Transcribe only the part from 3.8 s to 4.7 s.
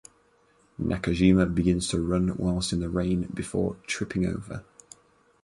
tripping over.